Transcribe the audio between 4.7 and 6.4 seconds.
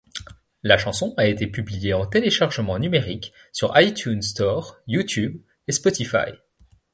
YouTube et Spotify.